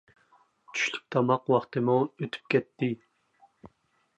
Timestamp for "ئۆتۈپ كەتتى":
2.07-2.91